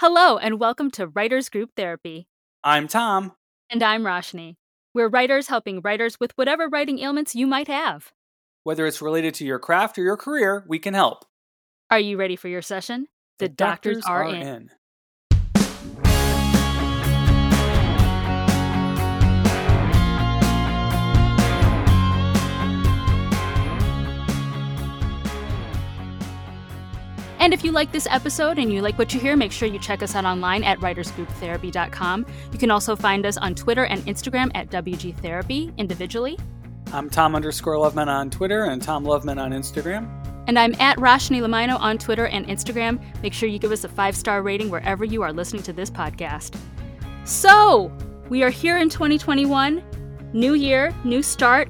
[0.00, 2.28] Hello, and welcome to Writers Group Therapy.
[2.62, 3.32] I'm Tom.
[3.68, 4.54] And I'm Roshni.
[4.94, 8.12] We're writers helping writers with whatever writing ailments you might have.
[8.62, 11.24] Whether it's related to your craft or your career, we can help.
[11.90, 13.08] Are you ready for your session?
[13.40, 14.46] The, the doctors, doctors, are, are in.
[14.46, 14.70] in.
[27.38, 29.78] And if you like this episode and you like what you hear, make sure you
[29.78, 32.26] check us out online at writersgrouptherapy.com.
[32.52, 36.38] You can also find us on Twitter and Instagram at WG Therapy individually.
[36.92, 40.08] I'm Tom underscore Loveman on Twitter and Tom Loveman on Instagram.
[40.48, 43.00] And I'm at Roshni Lamino on Twitter and Instagram.
[43.22, 45.90] Make sure you give us a five star rating wherever you are listening to this
[45.90, 46.58] podcast.
[47.24, 47.92] So,
[48.30, 49.82] we are here in 2021,
[50.32, 51.68] new year, new start,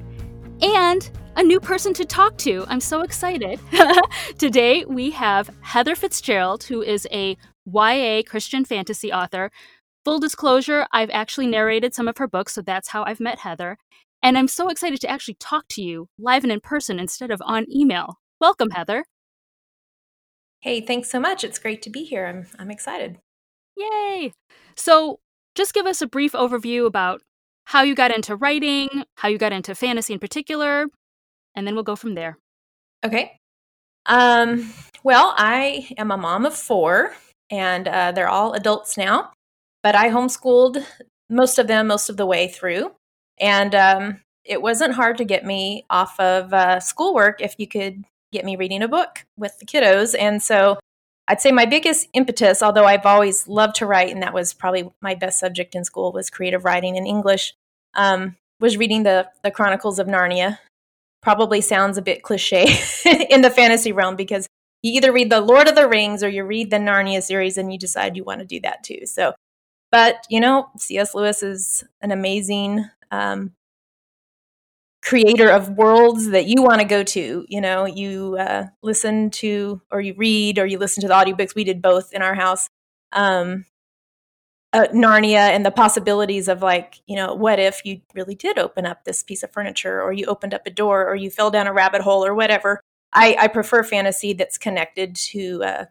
[0.61, 2.65] and a new person to talk to.
[2.67, 3.59] I'm so excited.
[4.37, 9.51] Today we have Heather Fitzgerald, who is a YA Christian fantasy author.
[10.05, 13.77] Full disclosure, I've actually narrated some of her books, so that's how I've met Heather.
[14.21, 17.41] And I'm so excited to actually talk to you live and in person instead of
[17.45, 18.19] on email.
[18.41, 19.05] Welcome, Heather.
[20.61, 21.43] Hey, thanks so much.
[21.43, 22.25] It's great to be here.
[22.25, 23.17] I'm, I'm excited.
[23.77, 24.33] Yay!
[24.75, 25.19] So,
[25.55, 27.21] just give us a brief overview about
[27.65, 30.87] how you got into writing, how you got into fantasy in particular,
[31.59, 32.37] and then we'll go from there.
[33.05, 33.37] Okay.
[34.07, 37.13] Um, well, I am a mom of four,
[37.51, 39.31] and uh, they're all adults now,
[39.83, 40.83] but I homeschooled
[41.29, 42.91] most of them most of the way through.
[43.39, 48.03] And um, it wasn't hard to get me off of uh, schoolwork if you could
[48.31, 50.15] get me reading a book with the kiddos.
[50.17, 50.79] And so
[51.27, 54.89] I'd say my biggest impetus, although I've always loved to write, and that was probably
[55.01, 57.53] my best subject in school, was creative writing in English,
[57.93, 60.57] um, was reading the, the Chronicles of Narnia
[61.21, 62.67] probably sounds a bit cliche
[63.29, 64.47] in the fantasy realm because
[64.81, 67.71] you either read the Lord of the Rings or you read the Narnia series and
[67.71, 69.05] you decide you want to do that too.
[69.05, 69.33] So,
[69.91, 71.13] but you know, C.S.
[71.13, 73.51] Lewis is an amazing um,
[75.01, 77.45] creator of worlds that you want to go to.
[77.47, 81.55] You know, you uh, listen to or you read or you listen to the audiobooks.
[81.55, 82.69] We did both in our house.
[83.11, 83.65] Um,
[84.71, 88.85] uh, Narnia and the possibilities of like, you know, what if you really did open
[88.85, 91.67] up this piece of furniture or you opened up a door or you fell down
[91.67, 92.79] a rabbit hole or whatever.
[93.11, 95.85] I, I prefer fantasy that's connected to uh,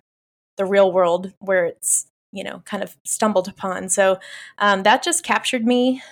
[0.56, 3.88] the real world where it's, you know, kind of stumbled upon.
[3.88, 4.20] So
[4.58, 6.02] um, that just captured me.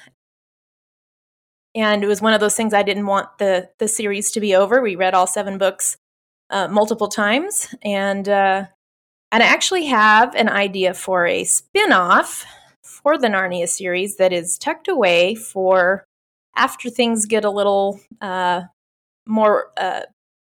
[1.74, 4.56] And it was one of those things I didn't want the, the series to be
[4.56, 4.80] over.
[4.80, 5.98] We read all seven books
[6.50, 7.72] uh, multiple times.
[7.82, 8.66] And, uh,
[9.32, 12.44] and I actually have an idea for a spin off
[12.82, 16.04] for the Narnia series that is tucked away for
[16.56, 18.62] after things get a little uh,
[19.26, 20.02] more uh,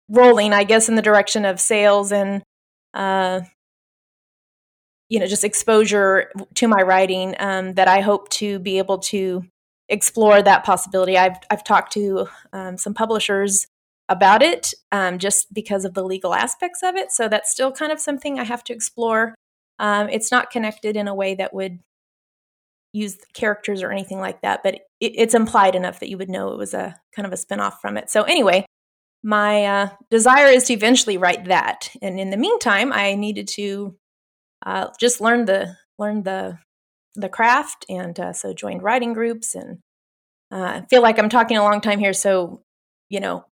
[0.09, 2.43] rolling, I guess, in the direction of sales and
[2.93, 3.41] uh,
[5.09, 7.35] you know just exposure to my writing.
[7.39, 9.45] Um, that I hope to be able to
[9.89, 11.17] explore that possibility.
[11.17, 13.67] I've I've talked to um, some publishers
[14.09, 17.11] about it um, just because of the legal aspects of it.
[17.11, 19.35] So that's still kind of something I have to explore.
[19.79, 21.79] Um, it's not connected in a way that would
[22.93, 26.53] use characters or anything like that, but it, it's implied enough that you would know
[26.53, 28.09] it was a kind of a spinoff from it.
[28.09, 28.65] So anyway,
[29.23, 33.97] my uh, desire is to eventually write that, and in the meantime, I needed to
[34.65, 36.59] uh, just learn the learn the
[37.17, 39.79] the craft, and uh, so joined writing groups, and
[40.53, 42.13] uh, feel like I'm talking a long time here.
[42.13, 42.63] So
[43.09, 43.47] you know,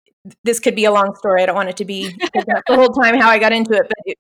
[0.45, 1.43] this could be a long story.
[1.43, 3.99] I don't want it to be the whole time how I got into it, but
[4.05, 4.19] it,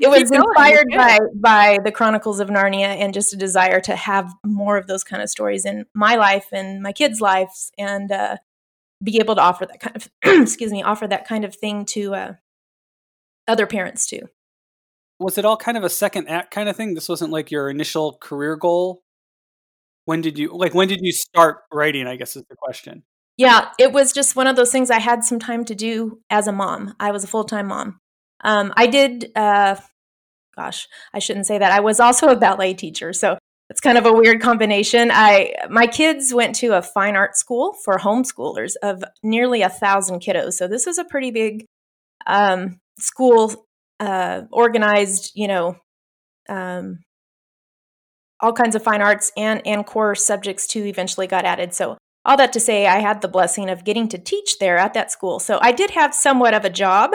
[0.00, 4.32] it was inspired by by the Chronicles of Narnia and just a desire to have
[4.44, 8.36] more of those kind of stories in my life and my kids' lives, and uh,
[9.02, 10.08] be able to offer that kind of
[10.42, 12.32] excuse me, offer that kind of thing to uh,
[13.46, 14.28] other parents too.
[15.20, 16.94] Was it all kind of a second act kind of thing?
[16.94, 19.02] This wasn't like your initial career goal.
[20.04, 20.74] When did you like?
[20.74, 22.06] When did you start writing?
[22.06, 23.02] I guess is the question.
[23.38, 26.48] Yeah, it was just one of those things I had some time to do as
[26.48, 26.94] a mom.
[26.98, 28.00] I was a full time mom.
[28.42, 29.76] Um, I did, uh,
[30.56, 31.70] gosh, I shouldn't say that.
[31.72, 33.38] I was also a ballet teacher, so
[33.70, 35.10] it's kind of a weird combination.
[35.12, 40.20] I my kids went to a fine art school for homeschoolers of nearly a thousand
[40.20, 41.64] kiddos, so this is a pretty big
[42.26, 43.66] um, school,
[44.00, 45.30] uh, organized.
[45.34, 45.76] You know,
[46.48, 46.98] um,
[48.40, 50.84] all kinds of fine arts and and core subjects too.
[50.86, 54.18] Eventually got added, so all that to say, I had the blessing of getting to
[54.18, 55.40] teach there at that school.
[55.40, 57.10] So I did have somewhat of a job,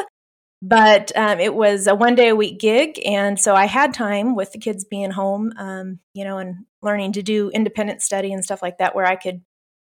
[0.62, 3.00] but um, it was a one day a week gig.
[3.06, 7.14] And so I had time with the kids being home, um, you know, and learning
[7.14, 9.42] to do independent study and stuff like that, where I could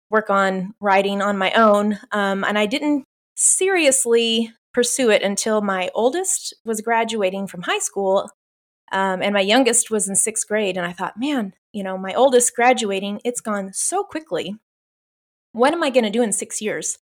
[0.10, 2.00] work on writing on my own.
[2.12, 3.04] Um, and I didn't
[3.36, 8.30] seriously pursue it until my oldest was graduating from high school
[8.92, 10.78] Um, and my youngest was in sixth grade.
[10.78, 14.56] And I thought, man, you know, my oldest graduating, it's gone so quickly.
[15.58, 17.00] What am I going to do in six years?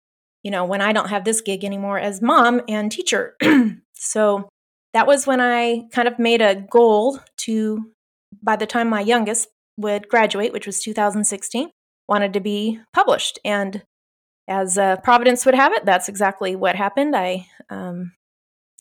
[0.43, 3.37] You know, when I don't have this gig anymore as mom and teacher.
[3.95, 4.49] so
[4.93, 7.93] that was when I kind of made a goal to,
[8.43, 11.71] by the time my youngest would graduate, which was 2016,
[12.09, 13.39] wanted to be published.
[13.45, 13.85] And
[14.49, 17.15] as uh, Providence would have it, that's exactly what happened.
[17.15, 18.13] I um,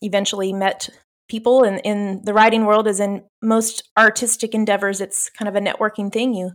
[0.02, 0.90] eventually met
[1.30, 5.62] people in, in the writing world, as in most artistic endeavors, it's kind of a
[5.62, 6.34] networking thing.
[6.34, 6.54] You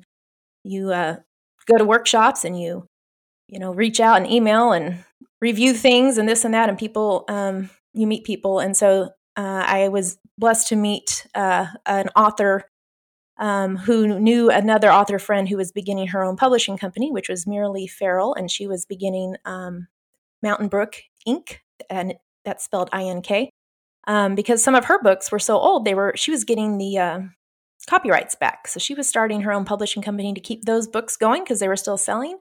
[0.64, 1.18] you uh,
[1.66, 2.88] go to workshops and you
[3.48, 5.04] you know reach out and email and
[5.40, 8.60] review things and this and that, and people um, you meet people.
[8.60, 12.64] And so uh, I was blessed to meet uh, an author
[13.38, 17.44] um, who knew another author friend who was beginning her own publishing company, which was
[17.44, 19.88] Miralee Ferrell, and she was beginning um,
[20.42, 21.62] Mountain Brook Ink.
[21.90, 22.14] and
[22.44, 23.50] that's spelled I N K.
[24.06, 26.98] Um, because some of her books were so old, they were she was getting the
[26.98, 27.20] uh,
[27.88, 31.42] copyrights back, so she was starting her own publishing company to keep those books going
[31.42, 32.38] because they were still selling,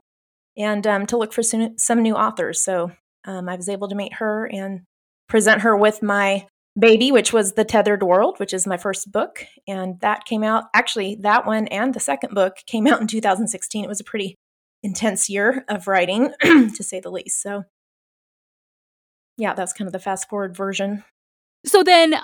[0.58, 2.64] and um, to look for some, some new authors.
[2.64, 2.92] So
[3.26, 4.82] um, I was able to meet her and
[5.28, 6.48] present her with my
[6.78, 9.46] Baby, which was The Tethered World, which is my first book.
[9.68, 13.84] And that came out, actually, that one and the second book came out in 2016.
[13.84, 14.36] It was a pretty
[14.82, 17.44] intense year of writing, to say the least.
[17.44, 17.66] So,
[19.38, 21.04] yeah, that's kind of the fast forward version.
[21.64, 22.16] So then,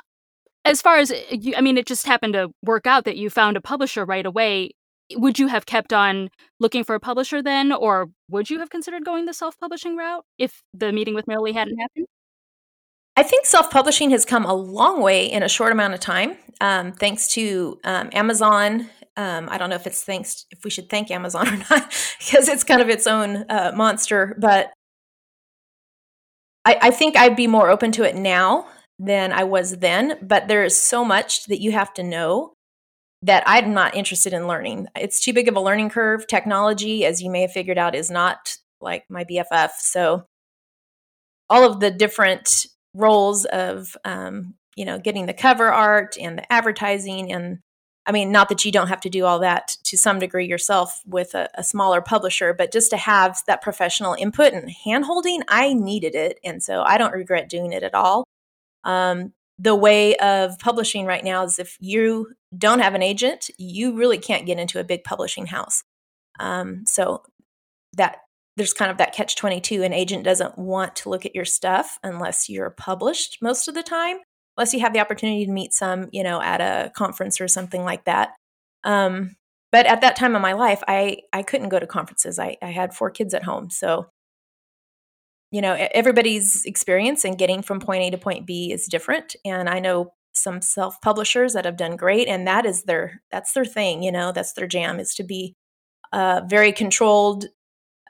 [0.66, 3.56] as far as, you, I mean, it just happened to work out that you found
[3.56, 4.72] a publisher right away.
[5.16, 6.30] Would you have kept on
[6.60, 10.24] looking for a publisher then, or would you have considered going the self publishing route
[10.38, 12.06] if the meeting with Miralee hadn't happened?
[13.20, 16.38] I think self publishing has come a long way in a short amount of time,
[16.62, 18.90] um, thanks to um, Amazon.
[19.18, 22.48] Um, I don't know if it's thanks if we should thank Amazon or not because
[22.48, 24.38] it's kind of its own uh, monster.
[24.40, 24.72] But
[26.64, 28.68] I, I think I'd be more open to it now
[29.00, 30.18] than I was then.
[30.22, 32.54] But there is so much that you have to know
[33.22, 34.88] that I'm not interested in learning.
[34.96, 36.26] It's too big of a learning curve.
[36.28, 39.72] Technology, as you may have figured out, is not like my BFF.
[39.80, 40.26] So
[41.50, 46.52] all of the different roles of um, you know getting the cover art and the
[46.52, 47.60] advertising and
[48.06, 51.02] i mean not that you don't have to do all that to some degree yourself
[51.06, 55.74] with a, a smaller publisher but just to have that professional input and handholding, i
[55.74, 58.24] needed it and so i don't regret doing it at all
[58.86, 63.96] um, the way of publishing right now is if you don't have an agent you
[63.96, 65.84] really can't get into a big publishing house.
[66.40, 67.24] Um, so
[67.98, 68.20] that
[68.56, 72.00] there's kind of that catch 22 an agent doesn't want to look at your stuff
[72.04, 74.18] unless you're published most of the time
[74.58, 77.84] unless you have the opportunity to meet some you know at a conference or something
[77.84, 78.32] like that.
[78.84, 79.36] Um,
[79.72, 82.40] but at that time of my life i i couldn't go to conferences.
[82.40, 84.08] I, I had four kids at home so
[85.52, 89.70] you know everybody's experience in getting from point a to point b is different and
[89.70, 93.66] i know some self publishers that have done great and that is their that's their
[93.66, 95.56] thing you know that's their jam is to be
[96.12, 97.46] uh, very controlled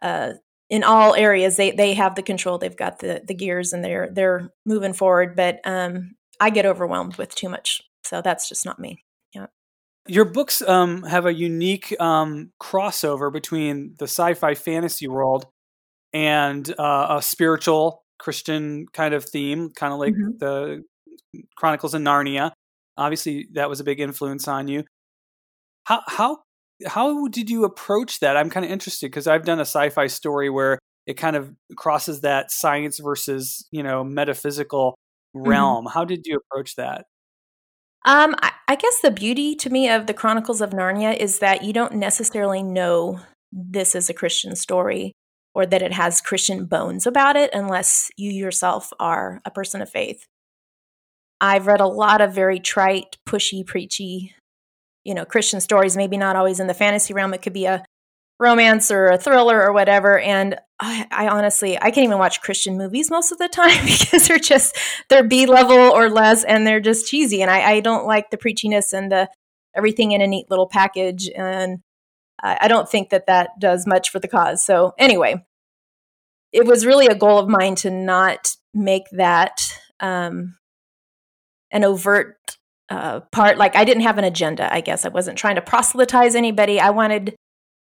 [0.02, 0.34] uh,
[0.70, 1.58] in all areas.
[1.58, 5.36] They they have the control they've got the the gears and they're they're moving forward
[5.36, 9.04] but um i get overwhelmed with too much so that's just not me
[9.34, 9.48] yeah.
[10.08, 15.48] Your books um have a unique um crossover between the sci-fi fantasy world
[16.14, 20.38] and uh, a spiritual christian kind of theme kind of like mm-hmm.
[20.40, 20.84] the
[21.56, 22.52] chronicles of narnia
[22.98, 24.84] obviously that was a big influence on you
[25.86, 26.40] how how
[26.88, 28.38] how did you approach that?
[28.38, 32.22] I'm kind of interested because I've done a sci-fi story where it kind of crosses
[32.22, 34.98] that science versus you know metaphysical
[35.36, 35.50] mm-hmm.
[35.50, 35.86] realm.
[35.86, 35.94] Mm-hmm.
[35.94, 37.06] How did you approach that?
[38.06, 41.64] Um, I, I guess the beauty to me of the Chronicles of Narnia is that
[41.64, 43.19] you don't necessarily know
[43.52, 45.12] this is a Christian story
[45.59, 49.89] or that it has Christian bones about it unless you yourself are a person of
[49.89, 50.25] faith.
[51.42, 54.35] I've read a lot of very trite, pushy, preachy
[55.04, 57.33] you know christian stories maybe not always in the fantasy realm.
[57.33, 57.83] It could be a
[58.39, 60.18] romance or a thriller or whatever.
[60.19, 64.28] And I, I, honestly i can't even watch christian movies most of the time because
[64.28, 64.78] they're just
[65.09, 67.42] they're b level or less and they're just cheesy.
[67.42, 69.30] And I, I, don't like the preachiness and the
[69.75, 71.30] everything in a neat little package.
[71.35, 71.80] And
[72.42, 74.63] I, I don't think that that does much for the cause.
[74.63, 75.44] So anyway
[76.52, 79.62] it was really a goal of mine to not make that
[80.00, 80.58] um,
[81.72, 82.38] an overt
[82.90, 83.58] uh, part.
[83.58, 85.06] Like I didn't have an agenda, I guess.
[85.06, 86.80] I wasn't trying to proselytize anybody.
[86.80, 87.36] I wanted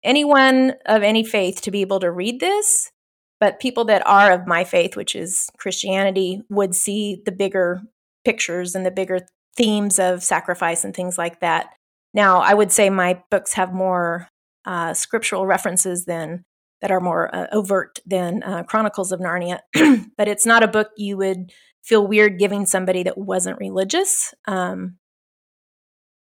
[0.04, 2.92] anyone of any faith to be able to read this,
[3.40, 7.82] but people that are of my faith, which is Christianity, would see the bigger
[8.26, 9.20] pictures and the bigger
[9.56, 11.70] themes of sacrifice and things like that.
[12.14, 14.28] Now, I would say my books have more
[14.66, 16.44] uh, scriptural references than
[16.82, 19.60] that are more uh, overt than uh, Chronicles of Narnia,
[20.18, 21.52] but it's not a book you would
[21.84, 24.34] feel weird giving somebody that wasn't religious.
[24.48, 24.98] Um,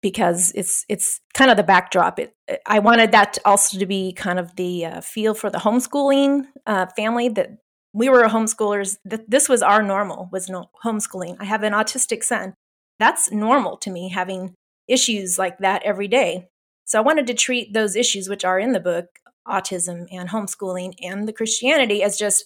[0.03, 2.19] because it's it's kind of the backdrop.
[2.19, 2.35] It,
[2.67, 6.87] I wanted that also to be kind of the uh, feel for the homeschooling uh,
[6.97, 7.51] family that
[7.93, 8.97] we were homeschoolers.
[9.05, 11.37] That this was our normal was no homeschooling.
[11.39, 12.55] I have an autistic son.
[12.99, 14.55] That's normal to me having
[14.89, 16.49] issues like that every day.
[16.85, 19.07] So I wanted to treat those issues, which are in the book,
[19.51, 22.45] autism and homeschooling and the Christianity, as just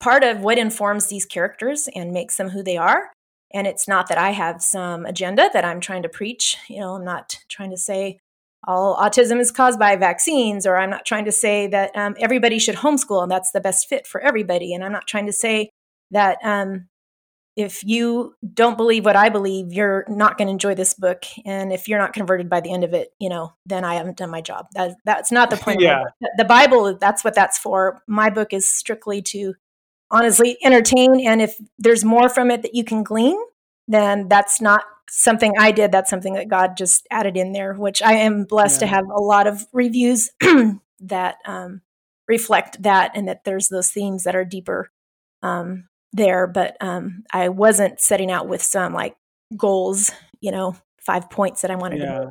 [0.00, 3.10] part of what informs these characters and makes them who they are.
[3.52, 6.56] And it's not that I have some agenda that I'm trying to preach.
[6.68, 8.18] You know, I'm not trying to say
[8.66, 12.58] all autism is caused by vaccines, or I'm not trying to say that um, everybody
[12.58, 14.74] should homeschool and that's the best fit for everybody.
[14.74, 15.70] And I'm not trying to say
[16.10, 16.88] that um,
[17.56, 21.24] if you don't believe what I believe, you're not going to enjoy this book.
[21.44, 24.16] And if you're not converted by the end of it, you know, then I haven't
[24.16, 24.66] done my job.
[24.74, 25.80] That, that's not the point.
[25.80, 26.04] yeah.
[26.36, 28.02] The Bible, that's what that's for.
[28.06, 29.54] My book is strictly to
[30.10, 31.20] honestly entertain.
[31.26, 33.38] And if there's more from it that you can glean,
[33.88, 35.90] then that's not something I did.
[35.92, 38.88] That's something that God just added in there, which I am blessed yeah.
[38.88, 40.30] to have a lot of reviews
[41.00, 41.82] that um,
[42.28, 44.90] reflect that and that there's those themes that are deeper
[45.42, 46.46] um, there.
[46.46, 49.16] But um, I wasn't setting out with some like
[49.56, 52.06] goals, you know, five points that I wanted yeah.
[52.06, 52.28] to make.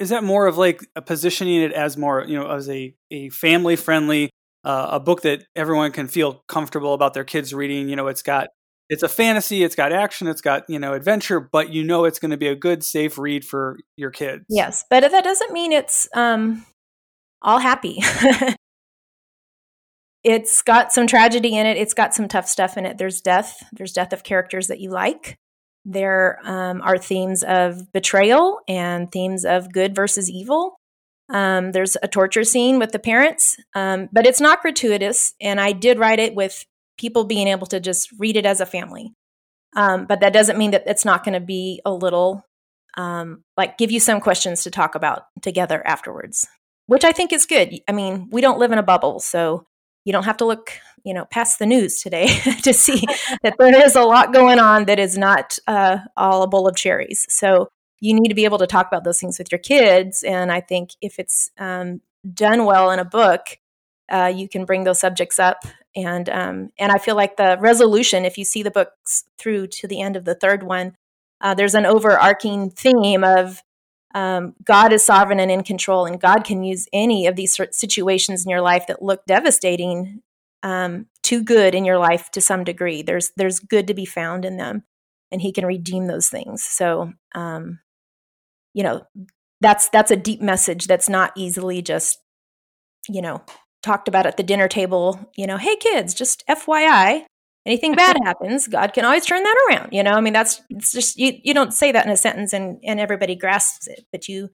[0.00, 3.76] Is that more of like positioning it as more, you know, as a, a family
[3.76, 4.30] friendly
[4.64, 7.88] uh, a book that everyone can feel comfortable about their kids reading.
[7.88, 8.48] You know, it's got
[8.88, 12.18] it's a fantasy, it's got action, it's got you know adventure, but you know it's
[12.18, 14.44] going to be a good, safe read for your kids.
[14.48, 16.64] Yes, but that doesn't mean it's um,
[17.42, 18.02] all happy.
[20.24, 21.76] it's got some tragedy in it.
[21.76, 22.96] It's got some tough stuff in it.
[22.96, 23.62] There's death.
[23.72, 25.38] There's death of characters that you like.
[25.84, 30.80] There um, are themes of betrayal and themes of good versus evil.
[31.28, 35.34] Um, there's a torture scene with the parents, um, but it's not gratuitous.
[35.40, 36.64] And I did write it with
[36.98, 39.12] people being able to just read it as a family.
[39.76, 42.44] Um, but that doesn't mean that it's not going to be a little
[42.96, 46.46] um, like give you some questions to talk about together afterwards,
[46.86, 47.74] which I think is good.
[47.88, 49.66] I mean, we don't live in a bubble, so
[50.04, 50.72] you don't have to look,
[51.04, 52.26] you know, past the news today
[52.62, 53.02] to see
[53.42, 56.76] that there is a lot going on that is not uh, all a bowl of
[56.76, 57.26] cherries.
[57.28, 57.68] So
[58.00, 60.22] you need to be able to talk about those things with your kids.
[60.22, 62.00] And I think if it's um,
[62.32, 63.40] done well in a book,
[64.10, 65.64] uh, you can bring those subjects up.
[65.96, 69.86] And um, and I feel like the resolution, if you see the books through to
[69.86, 70.96] the end of the third one,
[71.40, 73.62] uh, there's an overarching theme of
[74.14, 78.44] um, God is sovereign and in control, and God can use any of these situations
[78.44, 80.22] in your life that look devastating
[80.62, 83.02] um, to good in your life to some degree.
[83.02, 84.84] There's there's good to be found in them,
[85.30, 86.62] and He can redeem those things.
[86.62, 87.80] So um,
[88.74, 89.06] you know
[89.60, 92.18] that's that's a deep message that's not easily just
[93.08, 93.42] you know
[93.82, 97.24] talked about at the dinner table you know hey kids just fyi
[97.66, 100.92] anything bad happens god can always turn that around you know i mean that's it's
[100.92, 104.28] just you, you don't say that in a sentence and and everybody grasps it but
[104.28, 104.50] you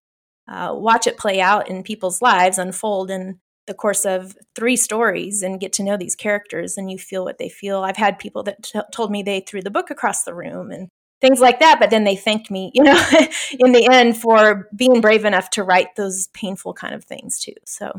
[0.48, 3.38] uh, watch it play out in people's lives unfold in
[3.68, 7.38] the course of three stories and get to know these characters and you feel what
[7.38, 10.34] they feel i've had people that t- told me they threw the book across the
[10.34, 10.88] room and
[11.20, 11.78] things like that.
[11.78, 13.00] But then they thanked me, you know,
[13.58, 17.54] in the end for being brave enough to write those painful kind of things too.
[17.66, 17.92] So,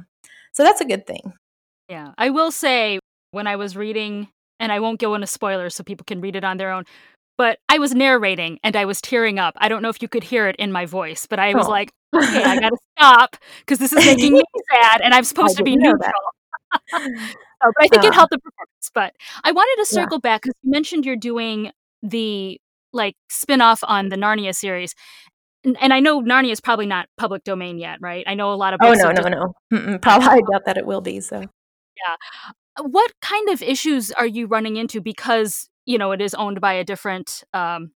[0.54, 1.34] so that's a good thing.
[1.90, 2.14] Yeah.
[2.18, 3.00] I will say
[3.32, 4.30] when I was reading,
[4.62, 6.86] and I won't go into spoilers so people can read it on their own,
[7.38, 9.56] but I was narrating and I was tearing up.
[9.58, 11.72] I don't know if you could hear it in my voice, but I was oh.
[11.72, 15.64] like, okay, I gotta stop because this is making me sad and I'm supposed to
[15.64, 16.12] be neutral.
[16.94, 17.10] oh,
[17.60, 18.92] but I think uh, it helped the performance.
[18.94, 20.30] But I wanted to circle yeah.
[20.30, 21.72] back because you mentioned you're doing
[22.04, 22.62] the
[22.94, 24.94] like spin-off on the Narnia series.
[25.64, 28.24] And, and I know Narnia is probably not public domain yet, right?
[28.28, 29.54] I know a lot of Oh no, no, no.
[29.74, 31.40] Mm-mm, probably I doubt that it will be, so.
[31.40, 32.16] Yeah.
[32.78, 36.62] Uh, what kind of issues are you running into because, you know, it is owned
[36.62, 37.92] by a different um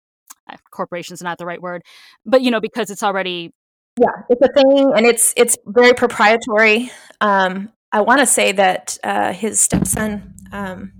[0.50, 1.82] uh, corporation's not the right word,
[2.26, 3.54] but you know, because it's already
[4.00, 6.92] yeah, it's a thing and it's it's very proprietary.
[7.22, 10.92] Um I want to say that uh, his stepson um,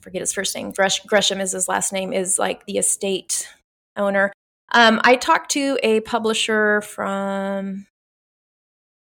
[0.00, 0.72] forget his first name.
[0.72, 2.14] Gresham is his last name.
[2.14, 3.46] Is like the estate
[3.94, 4.32] owner.
[4.72, 7.86] Um, I talked to a publisher from.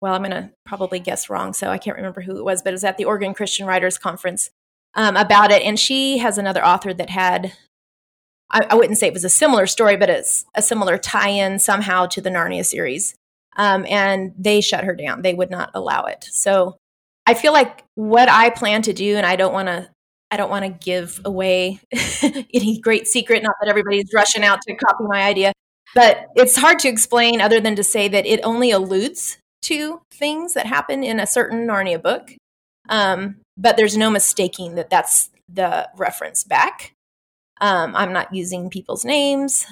[0.04, 2.72] Well, I'm going to probably guess wrong, so I can't remember who it was, but
[2.72, 4.50] it was at the Oregon Christian Writers Conference
[4.96, 5.64] um, about it.
[5.64, 7.54] And she has another author that had
[8.52, 12.08] I, I, wouldn't say it was a similar story, but it's a similar tie-in somehow
[12.08, 13.16] to the Narnia series.
[13.56, 16.28] Um, and they shut her down; they would not allow it.
[16.30, 16.76] So
[17.26, 19.90] I feel like what I plan to do, and I don't want to
[20.32, 21.80] I don't want to give away
[22.54, 25.54] any great secret, not that everybody's rushing out to copy my idea,
[25.96, 30.54] but it's hard to explain other than to say that it only alludes to things
[30.56, 32.36] that happen in a certain Narnia book.
[32.90, 36.94] Um, but there's no mistaking that that's the reference back.
[37.62, 39.66] Um, I'm not using people's names.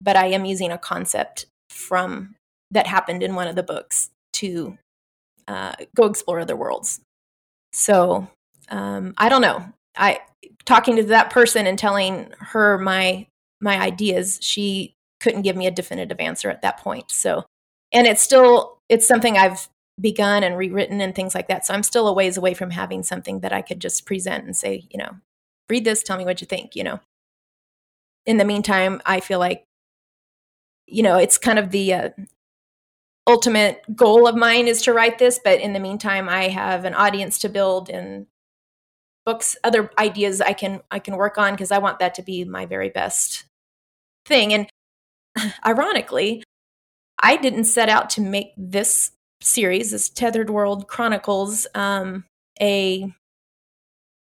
[0.00, 2.34] but I am using a concept from
[2.70, 4.78] that happened in one of the books to
[5.48, 7.00] uh, go explore other worlds.
[7.72, 8.28] So
[8.70, 9.64] um, I don't know.
[9.96, 10.20] I
[10.64, 13.26] talking to that person and telling her my
[13.60, 17.10] my ideas, she couldn't give me a definitive answer at that point.
[17.10, 17.44] So,
[17.94, 19.68] and it's still it's something I've
[20.00, 21.64] begun and rewritten and things like that.
[21.64, 24.56] So I'm still a ways away from having something that I could just present and
[24.56, 25.16] say, you know,
[25.70, 27.00] read this, tell me what you think, you know.
[28.26, 29.66] In the meantime, I feel like
[30.86, 32.10] you know, it's kind of the uh,
[33.26, 36.94] ultimate goal of mine is to write this, but in the meantime, I have an
[36.94, 38.26] audience to build and
[39.24, 42.44] books, other ideas I can I can work on because I want that to be
[42.44, 43.44] my very best
[44.26, 44.52] thing.
[44.52, 44.68] And
[45.66, 46.42] ironically,
[47.24, 52.24] I didn't set out to make this series, this Tethered World Chronicles, um,
[52.60, 53.10] a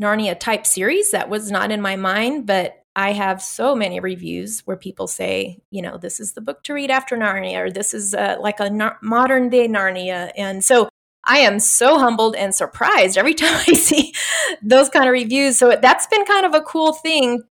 [0.00, 1.11] Narnia type series.
[1.11, 5.61] That was not in my mind, but I have so many reviews where people say,
[5.71, 8.59] you know, this is the book to read after Narnia, or this is uh, like
[8.59, 10.33] a nar- modern day Narnia.
[10.35, 10.88] And so
[11.25, 14.14] I am so humbled and surprised every time I see
[14.62, 15.59] those kind of reviews.
[15.59, 17.42] So that's been kind of a cool thing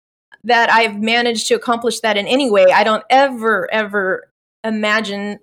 [0.45, 2.73] that I've managed to accomplish that in any way.
[2.73, 4.31] I don't ever, ever
[4.67, 5.39] imagine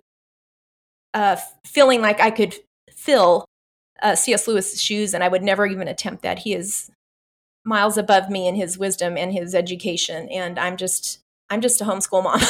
[1.13, 2.55] uh, feeling like I could
[2.89, 3.45] fill
[4.01, 4.47] uh, C.S.
[4.47, 6.39] Lewis' shoes, and I would never even attempt that.
[6.39, 6.89] He is
[7.65, 11.85] miles above me in his wisdom and his education and i'm just i'm just a
[11.85, 12.41] homeschool mom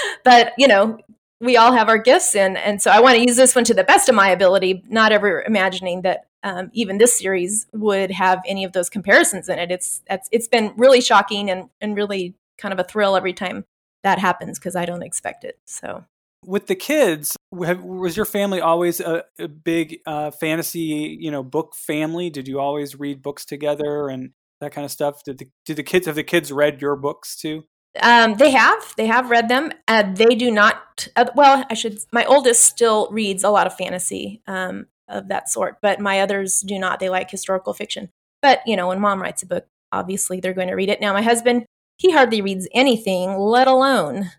[0.24, 0.98] but you know
[1.40, 3.74] we all have our gifts and and so i want to use this one to
[3.74, 8.42] the best of my ability not ever imagining that um, even this series would have
[8.46, 12.34] any of those comparisons in it it's it's, it's been really shocking and and really
[12.58, 13.64] kind of a thrill every time
[14.04, 16.04] that happens because i don't expect it so.
[16.46, 21.42] With the kids have, was your family always a, a big uh, fantasy you know
[21.42, 22.28] book family?
[22.30, 25.22] Did you always read books together and that kind of stuff?
[25.24, 27.64] Did the did the kids have the kids read your books too?
[28.00, 31.98] Um, they have they have read them uh, they do not uh, well i should
[32.12, 36.60] my oldest still reads a lot of fantasy um, of that sort but my others
[36.60, 36.98] do not.
[36.98, 38.10] They like historical fiction.
[38.42, 41.00] But you know when mom writes a book obviously they're going to read it.
[41.00, 41.64] Now my husband
[41.96, 44.30] he hardly reads anything let alone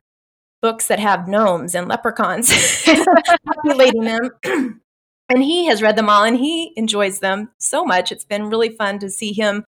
[0.62, 2.52] books that have gnomes and leprechauns
[3.46, 4.30] populating them.
[5.30, 8.12] and he has read them all and he enjoys them so much.
[8.12, 9.66] It's been really fun to see him,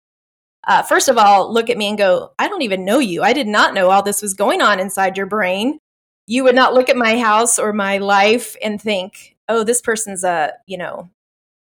[0.67, 3.23] uh, first of all, look at me and go, I don't even know you.
[3.23, 5.79] I did not know all this was going on inside your brain.
[6.27, 10.25] You would not look at my house or my life and think, oh, this person's
[10.25, 11.09] a, you know,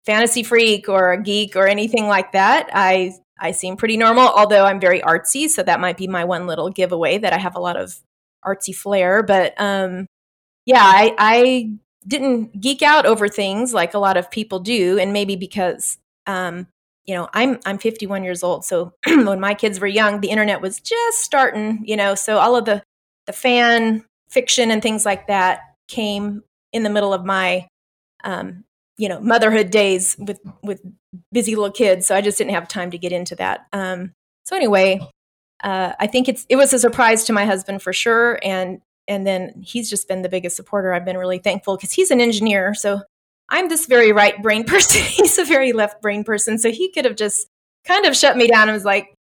[0.05, 2.71] fantasy freak or a geek or anything like that.
[2.73, 6.47] I I seem pretty normal, although I'm very artsy, so that might be my one
[6.47, 7.95] little giveaway that I have a lot of
[8.45, 9.23] artsy flair.
[9.23, 10.07] But um,
[10.65, 11.71] yeah, I, I
[12.07, 16.67] didn't geek out over things like a lot of people do, and maybe because um,
[17.05, 20.63] you know I'm I'm 51 years old, so when my kids were young, the internet
[20.63, 21.83] was just starting.
[21.85, 22.83] You know, so all of the
[23.27, 27.69] the fan fiction and things like that came in the middle of my
[28.25, 28.65] um,
[28.99, 30.81] you know motherhood days with with
[31.33, 34.13] busy little kids so i just didn't have time to get into that um,
[34.45, 35.01] so anyway
[35.63, 39.27] uh, I think it's it was a surprise to my husband for sure, and and
[39.27, 40.93] then he's just been the biggest supporter.
[40.93, 43.03] I've been really thankful because he's an engineer, so
[43.49, 45.03] I'm this very right brain person.
[45.03, 47.49] he's a very left brain person, so he could have just
[47.85, 49.15] kind of shut me down and was like,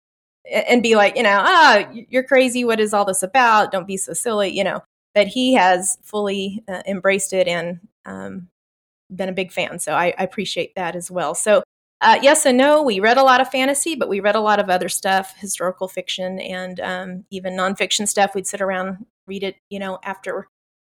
[0.50, 2.64] and be like, you know, ah, you're crazy.
[2.64, 3.72] What is all this about?
[3.72, 4.82] Don't be so silly, you know.
[5.14, 8.48] But he has fully uh, embraced it and um,
[9.14, 9.79] been a big fan.
[9.79, 11.35] So I, I appreciate that as well.
[11.35, 11.62] So
[12.03, 12.83] uh, yes and no.
[12.83, 15.87] We read a lot of fantasy, but we read a lot of other stuff, historical
[15.87, 18.35] fiction, and um, even nonfiction stuff.
[18.35, 20.48] We'd sit around, read it, you know, after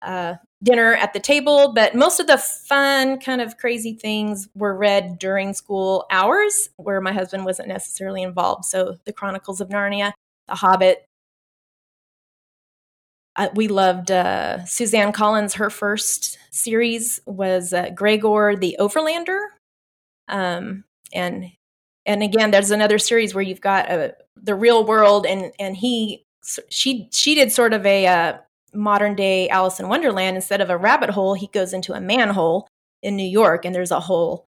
[0.03, 1.73] uh, dinner at the table.
[1.73, 7.01] But most of the fun, kind of crazy things were read during school hours, where
[7.01, 8.65] my husband wasn't necessarily involved.
[8.65, 10.13] So, The Chronicles of Narnia,
[10.49, 11.06] The Hobbit.
[13.37, 15.55] Uh, we loved uh, Suzanne Collins.
[15.55, 19.41] Her first series was uh, Gregor the Overlander.
[20.29, 21.53] Um, and
[22.05, 26.25] and again there's another series where you've got uh, the real world and and he
[26.69, 28.39] she she did sort of a uh,
[28.73, 32.67] modern day alice in wonderland instead of a rabbit hole he goes into a manhole
[33.03, 34.47] in new york and there's a whole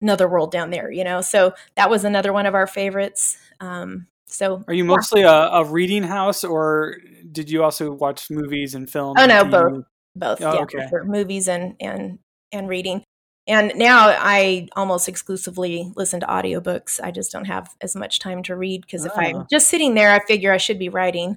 [0.00, 4.06] another world down there you know so that was another one of our favorites um,
[4.34, 6.96] so are you mostly a, a, reading house or
[7.30, 9.84] did you also watch movies and films oh no both
[10.16, 10.86] both oh, yeah okay.
[11.04, 12.18] movies and and
[12.52, 13.04] and reading
[13.46, 16.98] and now I almost exclusively listen to audiobooks.
[17.02, 19.08] I just don't have as much time to read because oh.
[19.08, 19.46] if I'm ah.
[19.50, 21.36] just sitting there, I figure I should be writing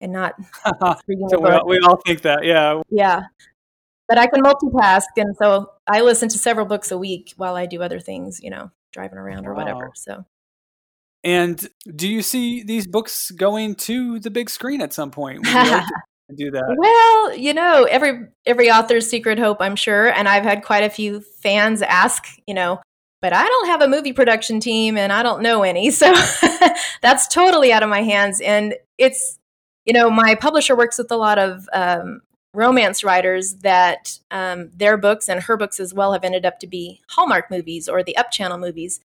[0.00, 0.34] and not
[1.08, 2.80] reading so we all, we all think that, yeah.
[2.90, 3.22] Yeah.
[4.08, 5.02] But I can multitask.
[5.16, 8.50] And so I listen to several books a week while I do other things, you
[8.50, 9.64] know, driving around or wow.
[9.64, 9.92] whatever.
[9.96, 10.24] So.
[11.24, 15.44] And do you see these books going to the big screen at some point?
[16.34, 16.74] do that?
[16.76, 20.90] Well, you know, every every author's secret hope, I'm sure, and I've had quite a
[20.90, 22.80] few fans ask, you know,
[23.22, 25.90] but I don't have a movie production team and I don't know any.
[26.02, 26.12] So
[27.00, 28.40] that's totally out of my hands.
[28.40, 29.38] And it's,
[29.84, 32.22] you know, my publisher works with a lot of um,
[32.54, 36.66] romance writers that um, their books and her books as well have ended up to
[36.66, 39.00] be Hallmark movies or the Up Channel movies.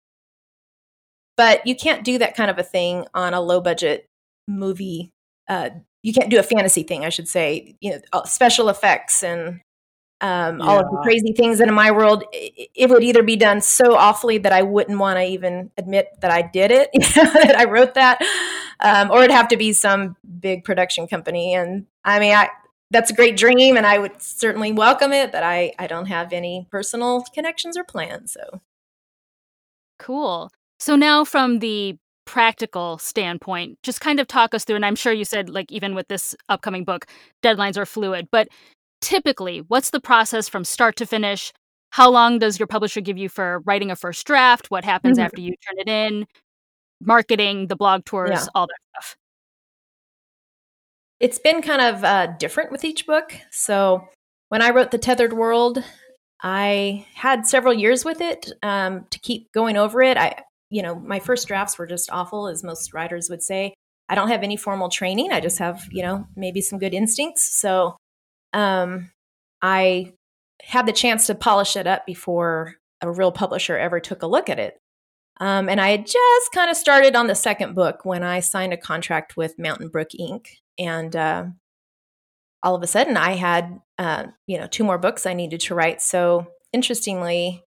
[1.38, 4.06] But you can't do that kind of a thing on a low budget
[4.48, 5.12] movie.
[5.48, 5.70] Uh,
[6.04, 7.76] you can't do a fantasy thing, I should say.
[7.80, 9.62] You know, uh, special effects and
[10.20, 10.66] um, yeah.
[10.66, 13.62] all of the crazy things that in my world it, it, would either be done
[13.62, 17.66] so awfully that I wouldn't want to even admit that I did it, that I
[17.66, 18.20] wrote that,
[18.80, 21.54] um, or it'd have to be some big production company.
[21.54, 22.50] And I mean, I
[22.90, 26.34] that's a great dream, and I would certainly welcome it, but I I don't have
[26.34, 28.32] any personal connections or plans.
[28.32, 28.62] So
[30.00, 30.52] cool.
[30.80, 35.14] So now from the practical standpoint, just kind of talk us through, and I'm sure
[35.14, 37.08] you said, like, even with this upcoming book,
[37.42, 38.48] deadlines are fluid, but
[39.02, 41.52] typically, what's the process from start to finish?
[41.92, 44.70] How long does your publisher give you for writing a first draft?
[44.70, 45.26] What happens mm-hmm.
[45.26, 46.28] after you turn it in?
[47.02, 48.46] Marketing, the blog tours, yeah.
[48.54, 49.18] all that stuff.
[51.20, 53.34] It's been kind of uh, different with each book.
[53.52, 54.08] So,
[54.50, 55.84] when I wrote The Tethered World,
[56.42, 60.18] I had several years with it um, to keep going over it.
[60.18, 63.74] I, you know, my first drafts were just awful, as most writers would say.
[64.10, 65.32] I don't have any formal training.
[65.32, 67.60] I just have, you know, maybe some good instincts.
[67.60, 67.98] So
[68.54, 69.12] um,
[69.62, 70.14] I
[70.62, 74.50] had the chance to polish it up before a real publisher ever took a look
[74.50, 74.78] at it.
[75.40, 78.74] Um, and I had just kind of started on the second book when I signed
[78.74, 80.58] a contract with Mountain Brook Ink.
[80.80, 81.46] And uh,
[82.64, 85.76] all of a sudden, I had uh, you know two more books I needed to
[85.76, 86.02] write.
[86.02, 87.64] So interestingly,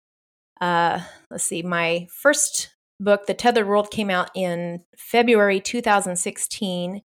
[0.60, 7.02] uh, let's see, my first book, The Tethered World, came out in February 2016,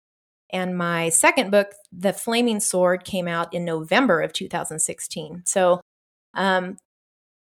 [0.52, 5.42] and my second book, The Flaming Sword, came out in November of 2016.
[5.46, 5.80] So
[6.34, 6.76] um,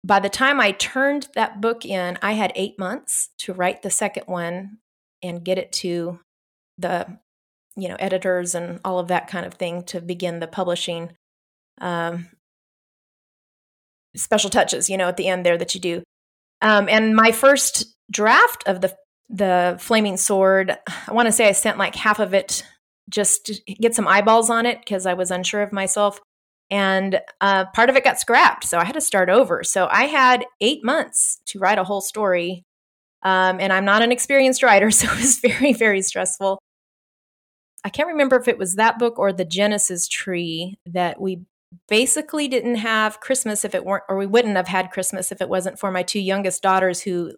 [0.05, 3.89] by the time I turned that book in, I had eight months to write the
[3.89, 4.79] second one
[5.21, 6.19] and get it to
[6.77, 7.19] the
[7.75, 11.11] you know editors and all of that kind of thing to begin the publishing
[11.81, 12.27] um,
[14.15, 16.03] special touches you know at the end there that you do
[16.63, 18.95] um, and my first draft of the
[19.29, 22.63] the flaming sword i want to say i sent like half of it
[23.09, 26.19] just to get some eyeballs on it because I was unsure of myself.
[26.69, 28.63] And uh, part of it got scrapped.
[28.63, 29.63] So I had to start over.
[29.63, 32.63] So I had eight months to write a whole story.
[33.21, 34.89] Um, and I'm not an experienced writer.
[34.91, 36.59] So it was very, very stressful.
[37.85, 41.41] I can't remember if it was that book or the Genesis tree that we
[41.87, 45.49] basically didn't have Christmas if it weren't, or we wouldn't have had Christmas if it
[45.49, 47.33] wasn't for my two youngest daughters who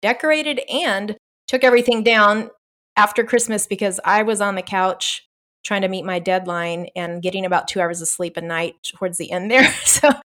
[0.00, 1.16] decorated and
[1.46, 2.50] took everything down
[2.96, 5.26] after Christmas because I was on the couch
[5.64, 9.18] trying to meet my deadline and getting about two hours of sleep a night towards
[9.18, 9.70] the end there.
[9.84, 10.20] so uh,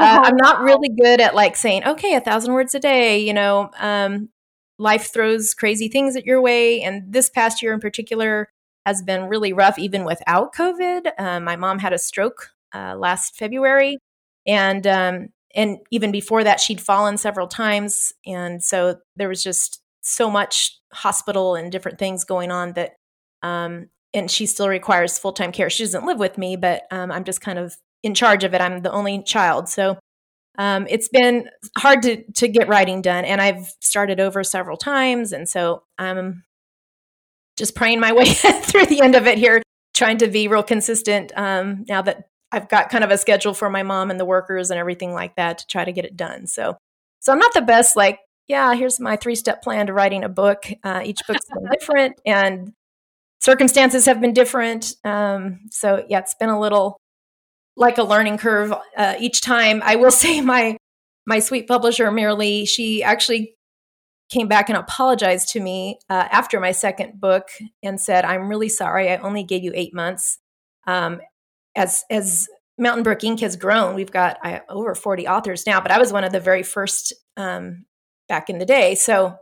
[0.00, 3.18] I'm not really good at like saying, okay, a thousand words a day.
[3.18, 4.30] You know, um,
[4.78, 6.82] life throws crazy things at your way.
[6.82, 8.48] And this past year in particular
[8.86, 11.12] has been really rough, even without COVID.
[11.18, 13.98] Um, my mom had a stroke uh, last February.
[14.46, 19.82] And um, and even before that, she'd fallen several times, and so there was just
[20.00, 22.96] so much hospital and different things going on that
[23.42, 27.24] um, and she still requires full-time care she doesn't live with me but um, i'm
[27.24, 29.98] just kind of in charge of it i'm the only child so
[30.58, 35.32] um, it's been hard to to get writing done and i've started over several times
[35.32, 36.42] and so i'm
[37.56, 39.62] just praying my way through the end of it here
[39.94, 43.70] trying to be real consistent um, now that i've got kind of a schedule for
[43.70, 46.46] my mom and the workers and everything like that to try to get it done
[46.46, 46.76] so
[47.20, 50.28] so i'm not the best like yeah, here's my three step plan to writing a
[50.28, 50.64] book.
[50.82, 52.72] Uh, each book's been different and
[53.40, 54.94] circumstances have been different.
[55.04, 56.98] Um, so, yeah, it's been a little
[57.76, 59.82] like a learning curve uh, each time.
[59.84, 60.76] I will say my
[61.26, 63.54] my sweet publisher, Miralee, she actually
[64.30, 67.48] came back and apologized to me uh, after my second book
[67.82, 69.10] and said, "I'm really sorry.
[69.10, 70.38] I only gave you eight months."
[70.86, 71.20] Um,
[71.76, 73.40] as as Mountain Brook Ink.
[73.40, 76.40] has grown, we've got uh, over 40 authors now, but I was one of the
[76.40, 77.84] very first um,
[78.28, 78.94] back in the day.
[78.94, 79.36] So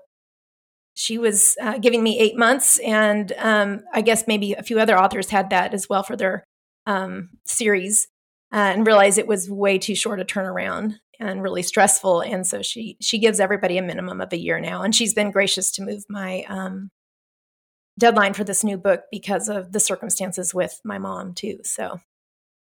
[0.94, 4.98] she was uh, giving me eight months, and um, I guess maybe a few other
[4.98, 6.44] authors had that as well for their
[6.86, 8.08] um, series,
[8.52, 12.22] uh, and realized it was way too short a turnaround and really stressful.
[12.22, 15.30] And so she she gives everybody a minimum of a year now, and she's been
[15.30, 16.90] gracious to move my um,
[17.98, 21.58] deadline for this new book because of the circumstances with my mom too.
[21.62, 22.00] So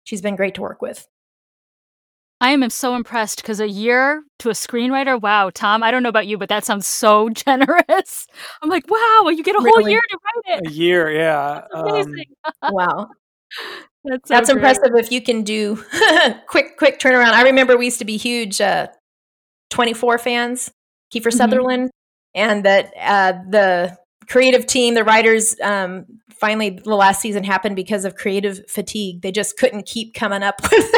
[0.04, 1.08] she's been great to work with.
[2.40, 6.08] I am so impressed because a year to a screenwriter, wow, Tom, I don't know
[6.08, 8.26] about you, but that sounds so generous.
[8.62, 10.68] I'm like, wow, you get a whole year to write it.
[10.68, 11.62] A year, yeah.
[11.72, 12.14] Um,
[12.70, 13.08] wow.
[14.04, 15.82] That's, so That's impressive if you can do
[16.46, 17.32] quick, quick turnaround.
[17.32, 18.88] I remember we used to be huge uh,
[19.70, 20.70] 24 fans,
[21.14, 21.36] Kiefer mm-hmm.
[21.38, 21.90] Sutherland,
[22.34, 23.96] and that uh, the
[24.28, 29.22] creative team, the writers, um, finally the last season happened because of creative fatigue.
[29.22, 30.94] They just couldn't keep coming up with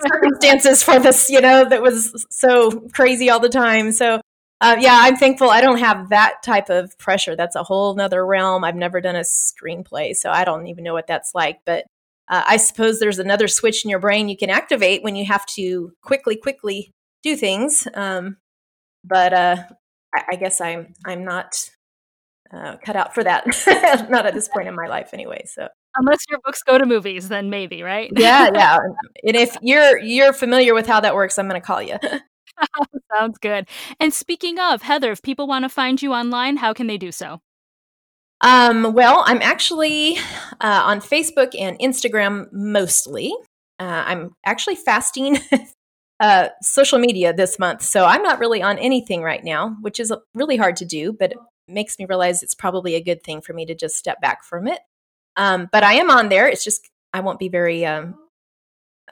[0.00, 3.92] circumstances for this, you know, that was so crazy all the time.
[3.92, 4.20] So
[4.60, 7.34] uh, yeah, I'm thankful I don't have that type of pressure.
[7.34, 8.62] That's a whole nother realm.
[8.62, 11.58] I've never done a screenplay, so I don't even know what that's like.
[11.66, 11.84] But
[12.28, 15.44] uh, I suppose there's another switch in your brain you can activate when you have
[15.46, 16.92] to quickly, quickly
[17.24, 17.88] do things.
[17.94, 18.36] Um,
[19.04, 19.56] but uh,
[20.14, 21.70] I, I, guess I'm I'm not
[22.54, 23.46] uh, cut out for that.
[24.10, 25.44] not at this point in my life, anyway.
[25.46, 28.10] So unless your books go to movies, then maybe, right?
[28.16, 28.78] yeah, yeah.
[29.24, 31.96] And if you're you're familiar with how that works, I'm going to call you.
[33.16, 33.68] Sounds good.
[33.98, 37.12] And speaking of Heather, if people want to find you online, how can they do
[37.12, 37.40] so?
[38.42, 40.16] Um, well, I'm actually
[40.60, 43.32] uh, on Facebook and Instagram mostly.
[43.78, 45.38] Uh, I'm actually fasting
[46.20, 50.12] uh, social media this month, so I'm not really on anything right now, which is
[50.34, 51.34] really hard to do, but
[51.68, 54.66] makes me realize it's probably a good thing for me to just step back from
[54.66, 54.80] it.
[55.36, 56.48] Um, but I am on there.
[56.48, 58.14] It's just I won't be very um,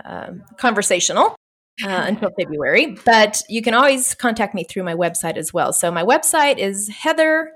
[0.04, 1.36] uh, conversational
[1.84, 2.96] uh, until February.
[3.04, 5.72] But you can always contact me through my website as well.
[5.72, 7.52] So my website is Heather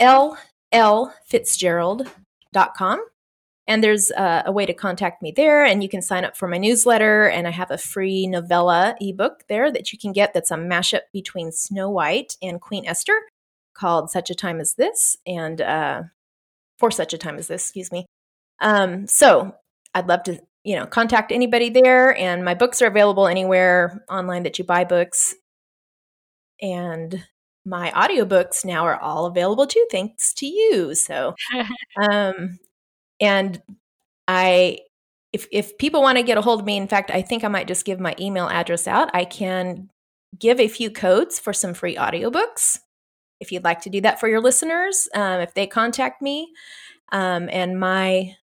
[0.00, 0.38] L
[0.72, 3.04] L Fitzgerald.com.
[3.66, 6.48] And there's uh, a way to contact me there, and you can sign up for
[6.48, 7.28] my newsletter.
[7.28, 11.02] And I have a free novella ebook there that you can get that's a mashup
[11.12, 13.20] between Snow White and Queen Esther
[13.78, 16.02] called Such a Time as This, and uh,
[16.78, 18.06] For Such a Time as This, excuse me.
[18.60, 19.54] Um, so
[19.94, 22.14] I'd love to you know, contact anybody there.
[22.16, 25.34] And my books are available anywhere online that you buy books.
[26.60, 27.24] And
[27.64, 30.94] my audiobooks now are all available too, thanks to you.
[30.94, 31.34] So,
[32.10, 32.58] um,
[33.18, 33.62] and
[34.26, 34.80] I,
[35.32, 37.48] if if people want to get a hold of me, in fact, I think I
[37.48, 39.10] might just give my email address out.
[39.14, 39.88] I can
[40.38, 42.78] give a few codes for some free audiobooks
[43.40, 45.08] if you'd like to do that for your listeners.
[45.14, 46.52] Um, if they contact me,
[47.12, 48.36] um, and my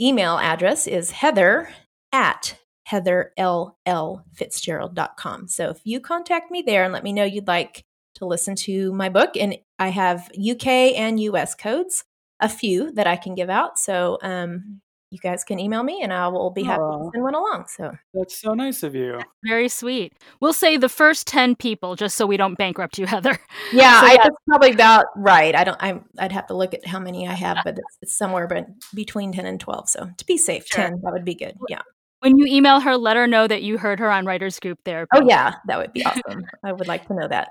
[0.00, 1.68] email address is heather
[2.12, 2.56] at
[2.90, 5.48] heatherllfitzgerald.com.
[5.48, 7.84] So if you contact me there and let me know you'd like
[8.16, 12.04] to listen to my book, and I have UK and US codes,
[12.40, 13.78] a few that I can give out.
[13.78, 17.04] So um, you guys can email me and I will be happy Aww.
[17.04, 17.66] to send one along.
[17.68, 19.20] So that's so nice of you.
[19.44, 20.14] Very sweet.
[20.40, 23.38] We'll say the first 10 people just so we don't bankrupt you, Heather.
[23.72, 25.54] Yeah, so, I, that's probably about right.
[25.54, 28.16] I don't, I'm, I'd have to look at how many I have, but it's, it's
[28.16, 29.88] somewhere but between 10 and 12.
[29.88, 30.84] So to be safe, sure.
[30.84, 31.56] 10, that would be good.
[31.68, 31.82] Yeah.
[32.20, 35.10] When you email her, let her know that you heard her on Writers Group Therapy.
[35.14, 36.44] Oh, yeah, that would be awesome.
[36.62, 37.50] I would like to know that.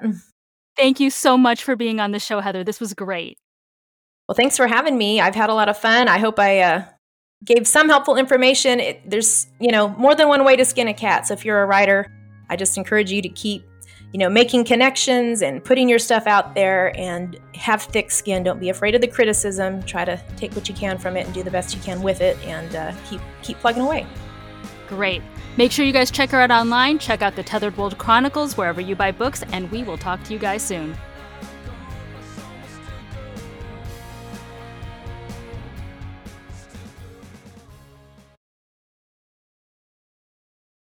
[0.77, 2.63] Thank you so much for being on the show, Heather.
[2.63, 3.37] This was great.
[4.27, 5.19] Well, thanks for having me.
[5.19, 6.07] I've had a lot of fun.
[6.07, 6.85] I hope I uh,
[7.45, 8.79] gave some helpful information.
[8.79, 11.27] It, there's, you know, more than one way to skin a cat.
[11.27, 12.11] So if you're a writer,
[12.49, 13.65] I just encourage you to keep,
[14.11, 18.43] you know, making connections and putting your stuff out there and have thick skin.
[18.43, 19.83] Don't be afraid of the criticism.
[19.83, 22.21] Try to take what you can from it and do the best you can with
[22.21, 24.05] it and uh, keep keep plugging away.
[24.87, 25.21] Great.
[25.57, 26.97] Make sure you guys check her out online.
[26.97, 30.33] Check out the Tethered World Chronicles wherever you buy books, and we will talk to
[30.33, 30.95] you guys soon.